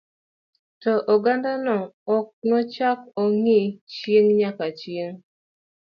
To 0.81 0.91
ogandano, 1.13 1.77
ok 2.15 2.25
nochak 2.47 2.99
ongi 3.21 3.61
chieng 3.93 4.29
nyaka 4.39 4.65
chieng 4.79 5.17